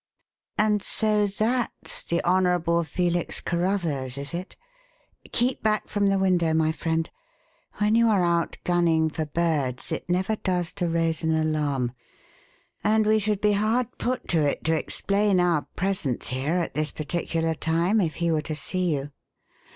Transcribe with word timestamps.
And 0.57 0.81
so 0.81 1.27
that's 1.27 2.01
the 2.01 2.25
Honourable 2.25 2.83
Felix 2.83 3.39
Carruthers, 3.39 4.17
is 4.17 4.33
it? 4.33 4.55
Keep 5.31 5.61
back 5.61 5.87
from 5.87 6.07
the 6.07 6.17
window, 6.17 6.55
my 6.55 6.71
friend. 6.71 7.07
When 7.75 7.93
you 7.93 8.07
are 8.07 8.23
out 8.25 8.57
gunning 8.63 9.11
for 9.11 9.27
birds, 9.27 9.91
it 9.91 10.09
never 10.09 10.35
does 10.37 10.71
to 10.81 10.89
raise 10.89 11.21
an 11.23 11.35
alarm. 11.35 11.91
And 12.83 13.05
we 13.05 13.19
should 13.19 13.41
be 13.41 13.51
hard 13.53 13.95
put 13.99 14.27
to 14.29 14.41
it 14.41 14.63
to 14.63 14.75
explain 14.75 15.39
our 15.39 15.67
presence 15.75 16.29
here 16.29 16.55
at 16.55 16.73
this 16.73 16.91
particular 16.91 17.53
time 17.53 18.01
if 18.01 18.15
he 18.15 18.31
were 18.31 18.41
to 18.41 18.55
see 18.55 18.95
you." 18.95 19.11